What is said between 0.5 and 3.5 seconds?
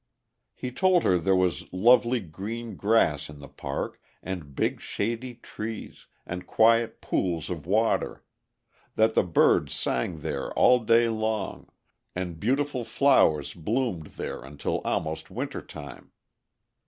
He told her there was lovely green grass in the